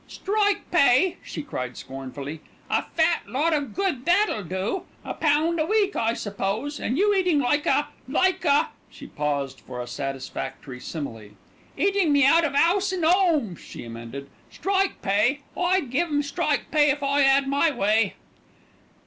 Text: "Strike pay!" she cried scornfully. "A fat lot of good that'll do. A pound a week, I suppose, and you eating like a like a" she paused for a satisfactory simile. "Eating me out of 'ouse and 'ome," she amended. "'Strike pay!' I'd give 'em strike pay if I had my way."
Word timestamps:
"Strike 0.07 0.61
pay!" 0.71 1.17
she 1.23 1.43
cried 1.43 1.77
scornfully. 1.77 2.41
"A 2.71 2.81
fat 2.95 3.21
lot 3.27 3.53
of 3.53 3.75
good 3.75 4.03
that'll 4.03 4.43
do. 4.43 4.85
A 5.05 5.13
pound 5.13 5.59
a 5.59 5.65
week, 5.67 5.95
I 5.95 6.15
suppose, 6.15 6.79
and 6.79 6.97
you 6.97 7.13
eating 7.13 7.37
like 7.39 7.67
a 7.67 7.89
like 8.07 8.43
a" 8.43 8.69
she 8.89 9.05
paused 9.05 9.59
for 9.61 9.79
a 9.79 9.85
satisfactory 9.85 10.79
simile. 10.79 11.29
"Eating 11.77 12.11
me 12.11 12.25
out 12.25 12.43
of 12.45 12.55
'ouse 12.55 12.91
and 12.91 13.05
'ome," 13.05 13.55
she 13.55 13.83
amended. 13.85 14.27
"'Strike 14.49 15.03
pay!' 15.03 15.41
I'd 15.55 15.91
give 15.91 16.07
'em 16.07 16.23
strike 16.23 16.71
pay 16.71 16.89
if 16.89 17.03
I 17.03 17.21
had 17.21 17.47
my 17.47 17.69
way." 17.69 18.15